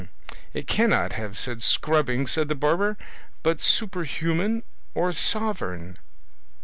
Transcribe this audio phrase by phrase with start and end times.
[0.55, 2.97] '""It cannot have said 'scrubbing,'" said the barber,
[3.43, 4.63] "but 'superhuman'
[4.95, 5.99] or 'sovereign.